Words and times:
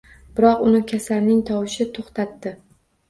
Biroq 0.37 0.61
uni 0.67 0.79
kasalning 0.91 1.43
tovushi 1.51 1.87
toʻxtatdi 1.99 2.55